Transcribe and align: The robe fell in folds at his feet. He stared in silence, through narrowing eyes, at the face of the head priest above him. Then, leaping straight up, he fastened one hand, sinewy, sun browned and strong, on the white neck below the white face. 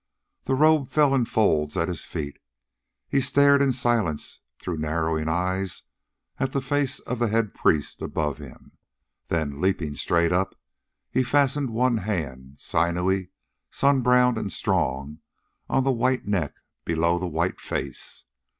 The 0.45 0.55
robe 0.55 0.89
fell 0.89 1.13
in 1.13 1.25
folds 1.25 1.77
at 1.77 1.87
his 1.87 2.05
feet. 2.05 2.39
He 3.07 3.21
stared 3.21 3.61
in 3.61 3.71
silence, 3.71 4.39
through 4.57 4.77
narrowing 4.79 5.29
eyes, 5.29 5.83
at 6.39 6.53
the 6.53 6.59
face 6.61 6.97
of 7.01 7.19
the 7.19 7.27
head 7.27 7.53
priest 7.53 8.01
above 8.01 8.39
him. 8.39 8.71
Then, 9.27 9.61
leaping 9.61 9.93
straight 9.93 10.31
up, 10.31 10.55
he 11.11 11.21
fastened 11.21 11.69
one 11.69 11.97
hand, 11.97 12.55
sinewy, 12.57 13.29
sun 13.69 14.01
browned 14.01 14.39
and 14.39 14.51
strong, 14.51 15.19
on 15.69 15.83
the 15.83 15.91
white 15.91 16.25
neck 16.25 16.55
below 16.83 17.19
the 17.19 17.27
white 17.27 17.59
face. 17.61 18.25